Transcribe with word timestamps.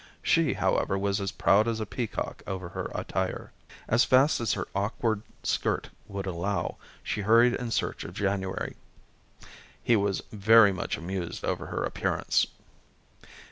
She, 0.23 0.53
however, 0.53 0.97
was 0.97 1.21
as 1.21 1.31
proud 1.31 1.67
as 1.67 1.79
a 1.79 1.85
peacock 1.85 2.41
over 2.47 2.69
her 2.69 2.89
attire. 2.95 3.51
As 3.87 4.03
fast 4.03 4.41
as 4.41 4.53
her 4.53 4.67
awkward 4.73 5.21
skirt 5.43 5.91
would 6.07 6.25
allow, 6.25 6.77
she 7.03 7.21
hurried 7.21 7.53
in 7.53 7.69
search 7.69 8.03
of 8.03 8.15
January. 8.15 8.75
He 9.83 9.95
was 9.95 10.23
very 10.31 10.73
much 10.73 10.97
amused 10.97 11.45
over 11.45 11.67
her 11.67 11.83
appearance. 11.83 12.47